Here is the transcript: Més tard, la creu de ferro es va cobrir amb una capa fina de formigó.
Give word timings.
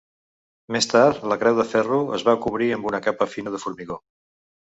Més 0.75 0.87
tard, 0.93 1.19
la 1.33 1.37
creu 1.43 1.59
de 1.59 1.65
ferro 1.73 1.99
es 2.17 2.25
va 2.29 2.35
cobrir 2.45 2.69
amb 2.77 2.89
una 2.93 3.01
capa 3.09 3.27
fina 3.35 3.53
de 3.57 3.61
formigó. 3.67 3.99